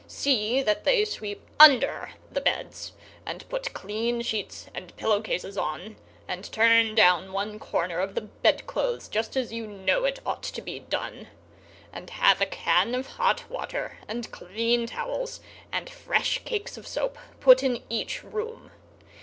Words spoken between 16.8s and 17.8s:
soap, put